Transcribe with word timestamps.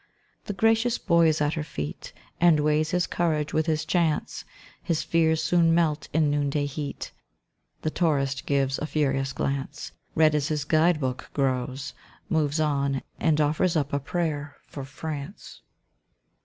The 0.45 0.53
gracious 0.53 0.97
boy 0.97 1.27
is 1.27 1.41
at 1.41 1.53
her 1.53 1.63
feet, 1.63 2.11
And 2.39 2.61
weighs 2.61 2.89
his 2.89 3.05
courage 3.05 3.53
with 3.53 3.67
his 3.67 3.85
chance; 3.85 4.45
His 4.81 5.03
fears 5.03 5.43
soon 5.43 5.75
melt 5.75 6.09
in 6.11 6.31
noonday 6.31 6.65
heat. 6.65 7.11
The 7.83 7.91
tourist 7.91 8.47
gives 8.47 8.79
a 8.79 8.87
furious 8.87 9.31
glance, 9.31 9.91
Red 10.15 10.33
as 10.33 10.47
his 10.47 10.63
guide 10.65 10.99
book 10.99 11.29
grows, 11.35 11.93
moves 12.29 12.59
on, 12.59 13.03
and 13.19 13.39
offers 13.39 13.75
up 13.75 13.93
a 13.93 13.99
prayer 13.99 14.55
for 14.65 14.83
France. 14.83 15.61